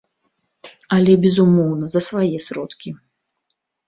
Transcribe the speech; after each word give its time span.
Але, 0.95 1.13
безумоўна, 1.25 1.85
за 1.95 2.01
свае 2.07 2.37
сродкі. 2.47 2.89